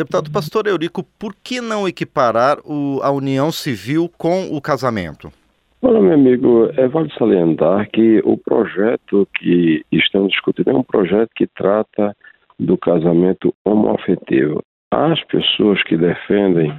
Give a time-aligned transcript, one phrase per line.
[0.00, 5.30] Deputado Pastor Eurico, por que não equiparar o, a união civil com o casamento?
[5.82, 11.28] Olha, meu amigo, é vale salientar que o projeto que estamos discutindo é um projeto
[11.36, 12.16] que trata
[12.58, 14.62] do casamento homoafetivo.
[14.90, 16.72] As pessoas que defendem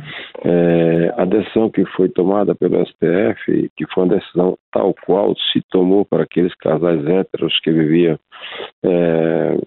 [0.43, 5.61] é, a decisão que foi tomada pelo STF, que foi uma decisão tal qual se
[5.69, 8.17] tomou para aqueles casais héteros que viviam
[8.83, 9.57] é,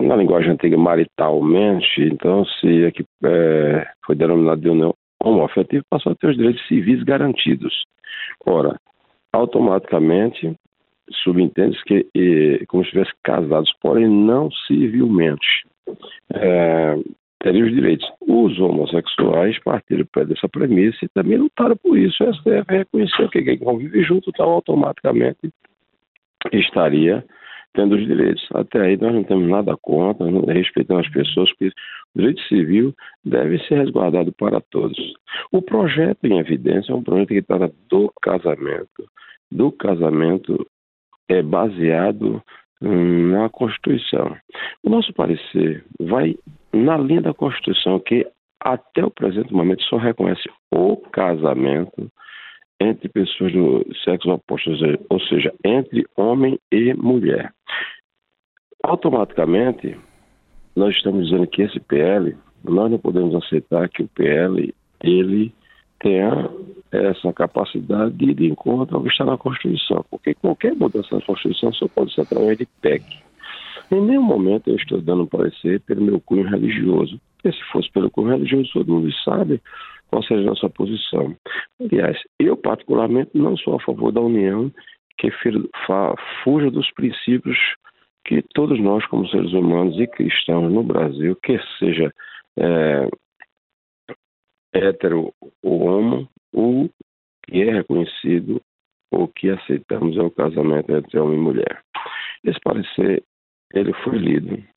[0.00, 2.92] na linguagem antiga maritalmente, então se
[3.24, 7.84] é, foi denominado de união homoafetiva, passou a ter os direitos civis garantidos.
[8.44, 8.78] Ora,
[9.32, 10.54] automaticamente
[11.22, 12.06] subentende que
[12.68, 15.66] como se estivessem casados, porém não civilmente.
[16.32, 16.96] É,
[17.46, 18.08] os direitos.
[18.26, 22.24] Os homossexuais partiram dessa premissa e também lutaram por isso.
[22.24, 25.50] O STF reconheceu que quem convive junto tal automaticamente
[26.52, 27.24] estaria
[27.74, 28.46] tendo os direitos.
[28.54, 31.68] Até aí nós não temos nada contra, respeitamos as pessoas, porque
[32.14, 34.96] o direito civil deve ser resguardado para todos.
[35.52, 39.04] O projeto em evidência é um projeto que trata do casamento.
[39.50, 40.66] Do casamento
[41.28, 42.42] é baseado
[42.80, 44.36] na Constituição.
[44.82, 46.36] O nosso parecer vai
[46.72, 48.26] na linha da Constituição, que
[48.60, 52.10] até o presente momento só reconhece o casamento
[52.80, 54.70] entre pessoas do sexo oposto,
[55.08, 57.52] ou seja, entre homem e mulher.
[58.82, 59.96] Automaticamente,
[60.76, 65.54] nós estamos dizendo que esse PL, nós não podemos aceitar que o PL ele
[66.00, 66.50] tenha
[66.90, 71.72] essa capacidade de de encontro ao que está na Constituição, porque qualquer mudança na Constituição
[71.72, 73.04] só pode ser através de PEC.
[73.90, 78.10] Em nenhum momento eu estou dando parecer pelo meu cunho religioso, porque se fosse pelo
[78.10, 79.60] cunho religioso, todo mundo sabe
[80.08, 81.36] qual seja a nossa posição.
[81.78, 84.72] Aliás, eu particularmente não sou a favor da união
[85.18, 85.30] que
[86.42, 87.58] fuja dos princípios
[88.26, 92.12] que todos nós, como seres humanos e cristãos no Brasil, quer seja
[92.58, 93.08] é,
[94.72, 95.32] hétero
[95.62, 96.88] ou homo, o
[97.46, 98.62] que é reconhecido
[99.10, 101.82] ou que aceitamos é o casamento entre homem e mulher.
[102.42, 103.22] Esse parecer
[103.74, 104.73] ele foi lido.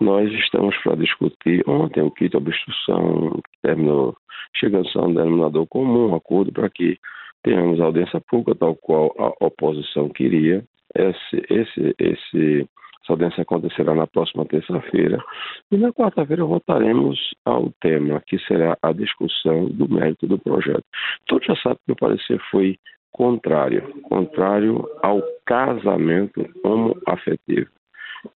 [0.00, 4.16] Nós estamos para discutir ontem o kit obstrução, terminou,
[4.54, 6.96] chegando a um denominador comum, um acordo para que
[7.42, 10.64] tenhamos audiência pública, tal qual a oposição queria.
[10.94, 12.68] Esse, esse, esse,
[13.02, 15.18] essa audiência acontecerá na próxima terça-feira.
[15.72, 20.84] E na quarta-feira voltaremos ao tema, que será a discussão do mérito do projeto.
[21.26, 22.78] Todos já sabem que o parecer foi
[23.10, 27.68] contrário, contrário ao casamento homoafetivo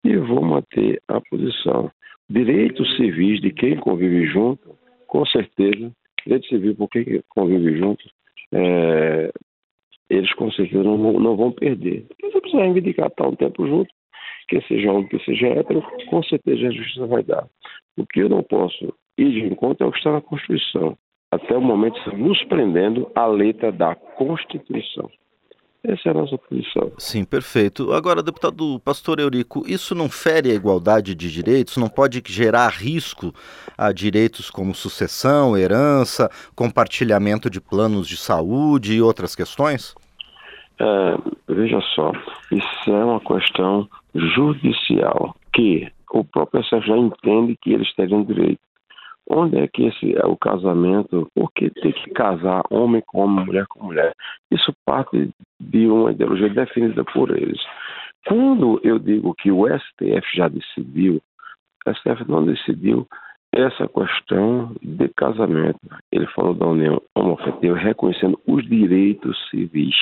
[0.04, 1.92] e vou manter a posição.
[2.30, 4.76] Direitos civis de quem convive junto,
[5.08, 5.92] com certeza,
[6.26, 8.04] direito civil por quem convive junto,
[8.54, 9.32] é,
[10.10, 12.06] eles com certeza não, não vão perder.
[12.08, 13.94] Porque se precisar reivindicar estar um tempo junto,
[14.48, 17.48] que seja homem, que seja hétero, com certeza a justiça vai dar.
[17.98, 20.98] O que eu não posso ir de encontro é o que está na Constituição.
[21.32, 25.10] Até o momento, nos prendendo à letra da Constituição.
[25.84, 26.92] Essa é a nossa posição.
[26.98, 27.92] Sim, perfeito.
[27.92, 31.76] Agora, deputado Pastor Eurico, isso não fere a igualdade de direitos?
[31.78, 33.34] Não pode gerar risco
[33.76, 39.96] a direitos como sucessão, herança, compartilhamento de planos de saúde e outras questões?
[40.80, 42.12] É, veja só,
[42.52, 48.60] isso é uma questão judicial que o próprio STF já entende que eles teriam direito.
[49.34, 51.26] Onde é que esse é o casamento?
[51.34, 54.14] Por que tem que casar homem com homem, mulher com mulher?
[54.52, 57.62] Isso parte de uma ideologia definida por eles.
[58.28, 61.22] Quando eu digo que o STF já decidiu,
[61.88, 63.08] o STF não decidiu
[63.54, 65.80] essa questão de casamento.
[66.12, 69.96] Ele falou da união homoafetiva reconhecendo os direitos civis.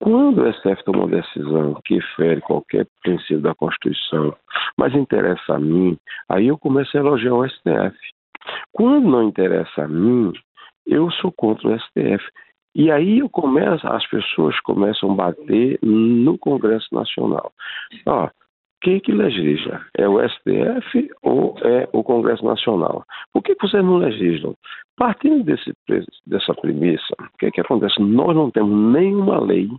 [0.00, 4.36] Quando o STF toma uma decisão que fere qualquer princípio da Constituição,
[4.76, 5.96] mas interessa a mim,
[6.28, 7.96] aí eu começo a elogiar o STF.
[8.72, 10.32] Quando não interessa a mim,
[10.86, 12.24] eu sou contra o STF.
[12.74, 17.52] E aí eu começo, as pessoas começam a bater no Congresso Nacional.
[18.06, 18.28] Ó,
[18.84, 19.80] quem que legisla?
[19.96, 23.02] É o STF ou é o Congresso Nacional?
[23.32, 24.54] Por que vocês não legislam?
[24.94, 25.72] Partindo desse,
[26.26, 27.98] dessa premissa, o que, que acontece?
[28.02, 29.70] Nós não temos nenhuma lei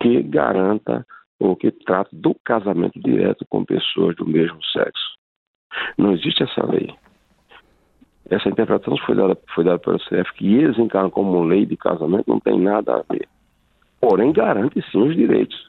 [0.00, 1.06] que garanta
[1.38, 5.18] ou que trate do casamento direto com pessoas do mesmo sexo.
[5.98, 6.94] Não existe essa lei.
[8.30, 12.24] Essa interpretação foi dada, foi dada pelo CF, que eles encaram como lei de casamento,
[12.26, 13.28] não tem nada a ver.
[14.00, 15.68] Porém, garante sim os direitos.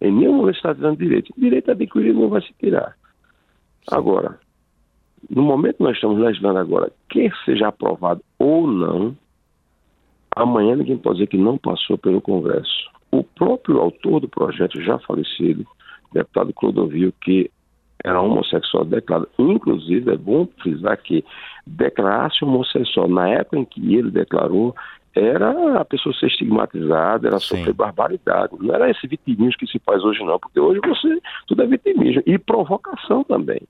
[0.00, 1.32] Em nenhum momento está dando direito.
[1.36, 2.96] Direito adquirido não vai se tirar.
[3.90, 4.38] Agora,
[5.30, 9.16] no momento que nós estamos legislando agora, quer seja aprovado ou não,
[10.34, 12.90] amanhã ninguém pode dizer que não passou pelo Congresso.
[13.10, 15.66] O próprio autor do projeto, já falecido,
[16.12, 17.50] deputado Clodovil, que
[18.04, 19.28] era homossexual declarado.
[19.38, 21.24] Inclusive, é bom frisar que
[21.66, 24.74] declarar-se homossexual na época em que ele declarou
[25.18, 27.56] era a pessoa ser estigmatizada, era Sim.
[27.56, 28.54] sofrer barbaridade.
[28.60, 32.22] Não era esse vitimismo que se faz hoje, não, porque hoje você tudo é vitimismo
[32.26, 33.62] e provocação também.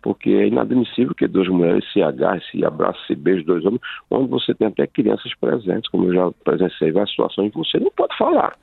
[0.00, 4.28] Porque é inadmissível que duas mulheres se agarrem, se abracem, se beijam dois homens, onde
[4.28, 8.16] você tem até crianças presentes, como eu já presenciei várias situações que você não pode
[8.16, 8.56] falar.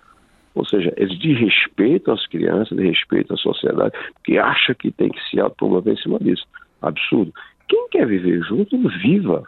[0.55, 5.39] Ou seja, eles desrespeitam as crianças, desrespeitam a sociedade, que acha que tem que se
[5.39, 6.47] autopromover em cima disso.
[6.81, 7.33] Absurdo.
[7.67, 9.43] Quem quer viver junto, viva.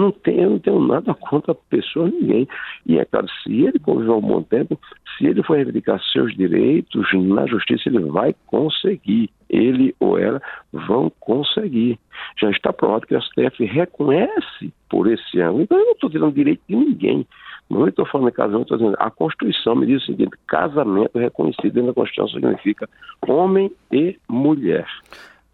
[0.00, 2.48] Não tenho, não tenho nada contra a pessoa, ninguém.
[2.86, 4.80] E é claro, se ele conviveu um bom tempo,
[5.18, 9.28] se ele for reivindicar seus direitos na justiça, ele vai conseguir.
[9.50, 10.40] Ele ou ela
[10.72, 11.98] vão conseguir.
[12.40, 15.60] Já está provado que o STF reconhece por esse ano.
[15.60, 17.26] Então eu não estou tirando direito de ninguém.
[17.68, 21.74] Não estou falando de casamento, estou dizendo, a Constituição me diz o seguinte: casamento reconhecido
[21.74, 22.88] dentro da Constituição significa
[23.28, 24.86] homem e mulher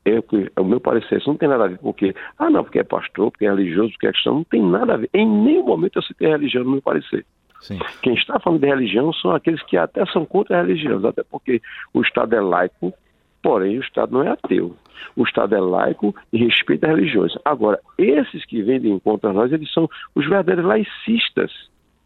[0.06, 2.84] é, o meu parecer, isso não tem nada a ver, porque, ah, não, porque é
[2.84, 5.10] pastor, porque é religioso, porque é cristão, não tem nada a ver.
[5.12, 7.26] Em nenhum momento eu citei religião no meu parecer.
[7.60, 7.78] Sim.
[8.02, 11.60] Quem está falando de religião são aqueles que até são contra a religião, até porque
[11.92, 12.92] o Estado é laico,
[13.42, 14.76] porém o Estado não é ateu.
[15.16, 17.32] O Estado é laico e respeita as religiões.
[17.44, 21.52] Agora, esses que vendem contra nós, eles são os verdadeiros laicistas.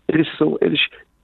[0.08, 0.80] Eles são, eles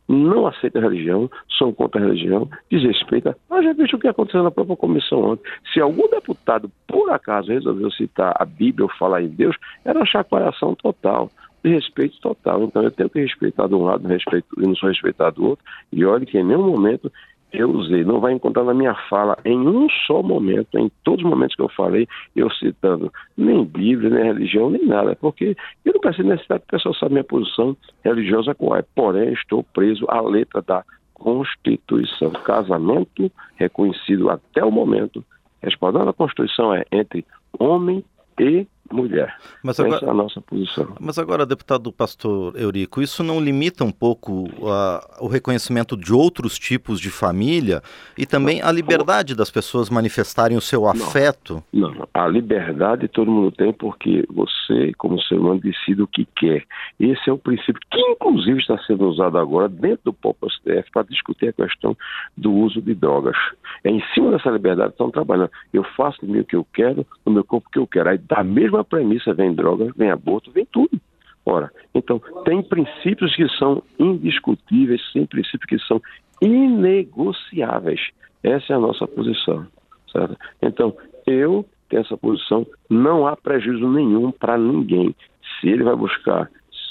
[0.08, 3.36] não aceitam a religião, são contra a religião, desrespeita.
[3.48, 5.50] Mas já veja o que aconteceu na própria comissão ontem.
[5.72, 10.06] Se algum deputado, por acaso, resolveu citar a Bíblia ou falar em Deus, era uma
[10.06, 11.30] chacoalhação total
[11.64, 12.62] de respeito total.
[12.62, 15.64] Então eu tenho que respeitar de um lado respeito, e não sou respeitado do outro.
[15.92, 17.10] E olhe que em nenhum momento
[17.56, 21.30] eu usei, não vai encontrar na minha fala em um só momento, em todos os
[21.30, 26.00] momentos que eu falei, eu citando nem Bíblia, nem religião, nem nada, porque eu não
[26.00, 28.84] preciso necessidade que pessoal saiba minha posição religiosa qual é.
[28.94, 32.30] Porém, estou preso à letra da Constituição.
[32.30, 35.24] Casamento reconhecido até o momento,
[35.62, 37.24] respondendo à Constituição, é entre
[37.58, 38.04] homem
[38.38, 39.36] e mulher.
[39.62, 40.96] Mas agora, Essa é a nossa posição.
[41.00, 46.58] Mas agora, deputado pastor Eurico, isso não limita um pouco uh, o reconhecimento de outros
[46.58, 47.82] tipos de família
[48.16, 51.62] e também a liberdade das pessoas manifestarem o seu afeto?
[51.72, 56.26] Não, não, a liberdade todo mundo tem porque você, como ser humano, decide o que
[56.36, 56.64] quer.
[56.98, 61.02] Esse é o princípio que, inclusive, está sendo usado agora dentro do próprio STF para
[61.02, 61.96] discutir a questão
[62.36, 63.36] do uso de drogas.
[63.84, 65.50] É em cima dessa liberdade que estão trabalhando.
[65.72, 68.10] Eu faço o que eu quero, no meu corpo que eu quero.
[68.10, 71.00] Aí, da mesma mesma premissa vem droga, vem aborto, vem tudo.
[71.44, 76.02] Ora, então, tem princípios que são indiscutíveis, tem princípios que são
[76.42, 78.00] inegociáveis.
[78.42, 79.66] Essa é a nossa posição.
[80.12, 80.36] Certo?
[80.60, 80.96] Então,
[81.26, 85.14] eu tenho essa posição, não há prejuízo nenhum para ninguém.
[85.60, 86.50] Se ele vai buscar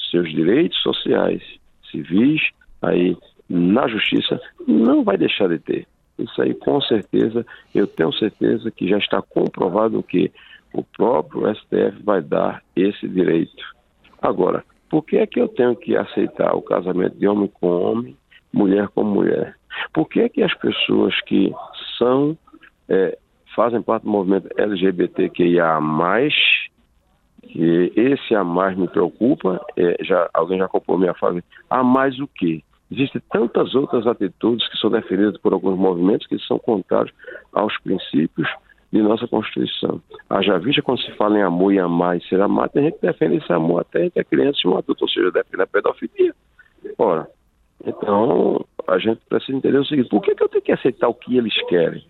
[0.10, 1.42] seus direitos sociais,
[1.92, 2.42] civis,
[2.82, 3.18] aí
[3.50, 5.88] na justiça, não vai deixar de ter.
[6.18, 10.32] Isso aí, com certeza, eu tenho certeza que já está comprovado que
[10.76, 13.64] o próprio STF vai dar esse direito.
[14.22, 18.18] Agora, por que é que eu tenho que aceitar o casamento de homem com homem,
[18.54, 19.56] mulher com mulher?
[19.94, 21.54] Por que é que as pessoas que
[21.98, 22.38] são,
[22.90, 23.18] é,
[23.56, 25.80] fazem parte do movimento LGBTQIA+,
[27.42, 32.20] que esse a mais me preocupa, é, já, alguém já comprou minha frase, a mais
[32.20, 32.62] o quê?
[32.92, 37.14] Existem tantas outras atitudes que são defendidas por alguns movimentos que são contrários
[37.54, 38.48] aos princípios
[38.96, 40.02] de nossa Constituição.
[40.30, 43.06] Haja vista quando se fala em amor e amar e ser amado, tem gente que
[43.06, 46.34] defende esse amor até entre a criança e um adulto, ou seja, defende a pedofilia.
[46.98, 47.28] Ora,
[47.86, 51.14] então a gente precisa entender o seguinte, por que, que eu tenho que aceitar o
[51.14, 52.06] que eles querem?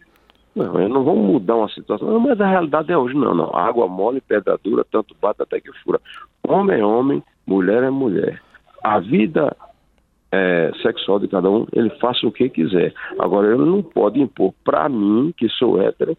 [0.56, 3.50] Não, eu não vou mudar uma situação, não, mas a realidade é hoje, não, não.
[3.56, 6.00] Água mole, pedra dura, tanto bate até que fura.
[6.48, 8.42] Homem é homem, mulher é mulher.
[8.84, 9.56] A vida
[10.32, 12.94] é, sexual de cada um, ele faça o que quiser.
[13.18, 16.16] Agora, ele não pode impor para mim, que sou hétero,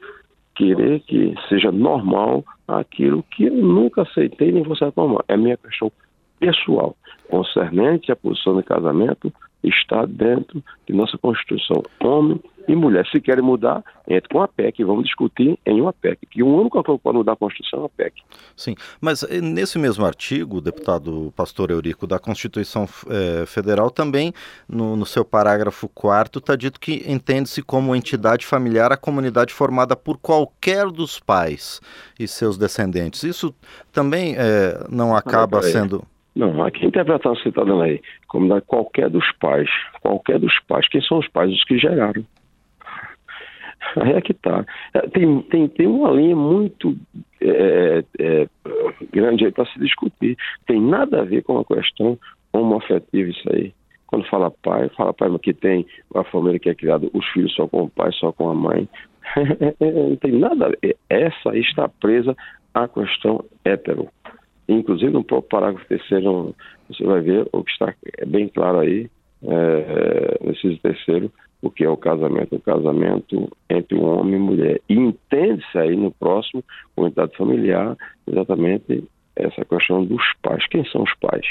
[0.56, 5.22] querer que seja normal aquilo que eu nunca aceitei nem vou ser normal.
[5.28, 5.92] É minha questão
[6.40, 6.96] pessoal,
[7.28, 9.32] concernente à posição de casamento,
[9.68, 11.82] está dentro de nossa Constituição.
[12.00, 13.06] Homem e mulher.
[13.06, 14.84] Se querem mudar, entre com a PEC.
[14.84, 16.26] Vamos discutir em uma PEC.
[16.26, 18.22] Que o único que pode mudar a Constituição é a PEC.
[18.56, 24.32] Sim, mas eh, nesse mesmo artigo, deputado Pastor Eurico, da Constituição eh, Federal, também
[24.68, 29.96] no, no, seu parágrafo 4 está dito que entende-se como entidade familiar a comunidade formada
[29.96, 31.80] por qualquer dos pais
[32.18, 33.22] e seus descendentes.
[33.22, 33.54] Isso
[33.92, 36.04] também eh, não acaba ah, sendo.
[36.36, 39.70] Não, a interpretação que você está dando aí, como da qualquer dos pais,
[40.02, 41.50] qualquer dos pais, quem são os pais?
[41.50, 42.22] Os que geraram.
[43.96, 44.66] Aí é que tá.
[44.92, 46.94] É, tem, tem, tem uma linha muito
[47.40, 48.46] é, é,
[49.10, 50.36] grande aí para se discutir.
[50.66, 52.18] Tem nada a ver com a questão
[52.52, 53.72] homoafetiva isso aí.
[54.06, 57.54] Quando fala pai, fala pai, mas que tem uma família que é criada, os filhos
[57.54, 58.86] só com o pai, só com a mãe.
[59.80, 60.96] não tem nada a ver.
[61.08, 62.36] Essa está presa
[62.74, 64.08] à questão hétero.
[64.68, 66.54] Inclusive, no próprio parágrafo terceiro,
[66.88, 67.94] você vai ver o que está
[68.26, 69.08] bem claro aí,
[69.42, 70.38] é,
[70.82, 71.30] terceiro,
[71.62, 72.56] o que é o casamento.
[72.56, 74.80] O casamento entre um homem e mulher.
[74.88, 76.64] E entende-se aí no próximo,
[76.96, 77.96] unidade familiar,
[78.26, 79.04] exatamente
[79.36, 80.66] essa questão dos pais.
[80.68, 81.46] Quem são os pais?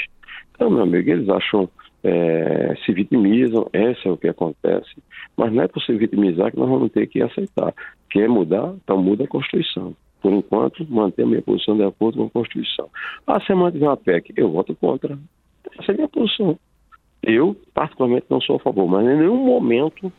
[0.54, 1.68] Então, meu amigo, eles acham,
[2.02, 4.90] é, se vitimizam, esse é o que acontece,
[5.36, 7.74] mas não é por se vitimizar que nós vamos ter que aceitar.
[8.10, 8.74] Quer mudar?
[8.82, 9.94] Então muda a Constituição.
[10.26, 12.88] Por enquanto, manter a minha posição de acordo com a Constituição.
[13.28, 15.16] Ah, se mantiver uma PEC, eu voto contra.
[15.78, 16.58] Essa é a minha posição.
[17.22, 20.12] Eu, particularmente, não sou a favor, mas em nenhum momento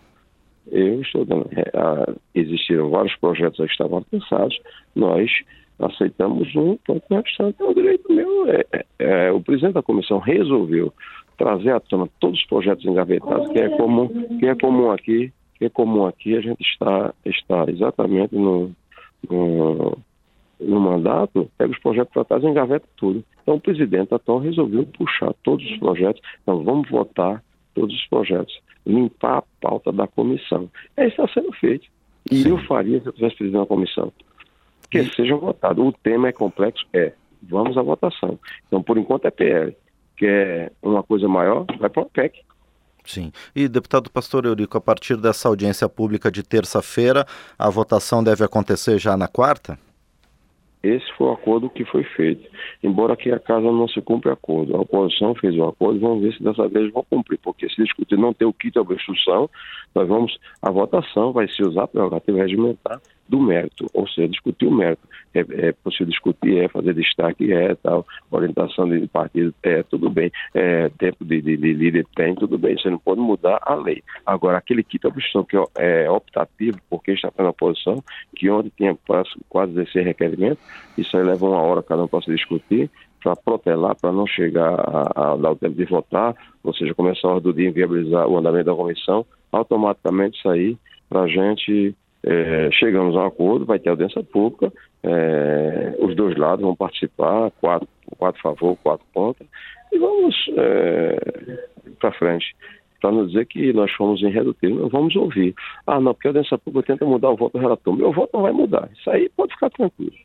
[0.71, 1.49] eu estou dando.
[1.51, 4.57] É, existiram vários projetos que estavam pensados,
[4.95, 5.29] nós
[5.77, 8.49] aceitamos um, ponto o restante é um direito meu.
[8.49, 10.93] É, é, é, o presidente da comissão resolveu
[11.37, 14.07] trazer à tona todos os projetos engavetados, que é comum,
[14.39, 18.71] que é comum aqui, que é comum aqui, a gente está, está exatamente no,
[19.29, 19.97] no,
[20.59, 23.23] no mandato, pega os projetos tratados e engaveta tudo.
[23.41, 27.43] Então o presidente atual resolveu puxar todos os projetos, então vamos votar
[27.73, 30.69] todos os projetos, limpar a pauta da comissão.
[30.95, 31.87] É isso que está sendo feito.
[32.29, 32.49] E Sim.
[32.49, 34.11] eu faria se eu tivesse presidente da comissão.
[34.89, 35.09] Que e...
[35.13, 35.85] seja votado.
[35.85, 36.85] O tema é complexo?
[36.93, 37.13] É.
[37.41, 38.39] Vamos à votação.
[38.67, 39.75] Então, por enquanto é PL.
[40.17, 41.65] Quer uma coisa maior?
[41.79, 42.41] Vai para o PEC.
[43.07, 43.31] Sim.
[43.55, 47.25] E, deputado Pastor Eurico, a partir dessa audiência pública de terça-feira,
[47.57, 49.79] a votação deve acontecer já na quarta?
[50.83, 52.47] Esse foi o acordo que foi feito.
[52.83, 54.75] Embora aqui a casa não se cumpra acordo.
[54.75, 58.17] A oposição fez o acordo, vamos ver se dessa vez vão cumprir, porque se discutir
[58.17, 59.49] não ter o kit de obstrução,
[59.95, 64.67] nós vamos, a votação vai se usar a prerrogativa regimentar do mérito, ou seja, discutir
[64.67, 65.07] o mérito.
[65.33, 70.31] É, é possível discutir, é fazer destaque, é tal, orientação de partido, é tudo bem,
[70.53, 74.03] é, tempo de, de, de líder tem, tudo bem, você não pode mudar a lei.
[74.25, 78.03] Agora, aquele de obstrução que é optativo, porque está na posição,
[78.35, 78.97] que ontem tinha
[79.49, 80.63] quase 16 requerimentos,
[80.97, 82.89] isso aí leva uma hora cada um para discutir,
[83.21, 87.27] para protelar, para não chegar a, a, dar o tempo de votar, ou seja, começar
[87.27, 90.77] a hora do dia inviabilizar o andamento da comissão, automaticamente sair
[91.09, 94.71] para a gente é, chegamos a um acordo, vai ter audiência pública,
[95.03, 99.45] é, os dois lados vão participar, quatro, quatro favor, quatro contra,
[99.91, 101.17] e vamos é,
[101.99, 102.55] para frente.
[102.99, 105.53] Para não dizer que nós fomos irredutíveis, vamos ouvir.
[105.85, 107.95] Ah, não, porque a audiência pública tenta mudar o voto do relator.
[107.95, 108.89] Meu voto não vai mudar.
[108.97, 110.15] Isso aí pode ficar tranquilo.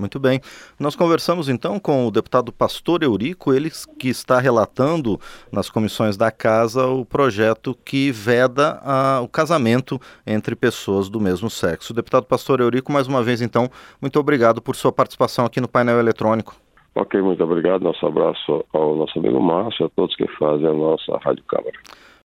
[0.00, 0.40] Muito bem.
[0.78, 5.20] Nós conversamos então com o deputado Pastor Eurico, ele que está relatando
[5.52, 11.50] nas comissões da casa o projeto que veda a, o casamento entre pessoas do mesmo
[11.50, 11.92] sexo.
[11.92, 16.00] Deputado Pastor Eurico, mais uma vez então, muito obrigado por sua participação aqui no painel
[16.00, 16.56] eletrônico.
[16.94, 17.82] Ok, muito obrigado.
[17.82, 21.78] Nosso abraço ao nosso amigo Márcio, a todos que fazem a nossa Rádio Câmara.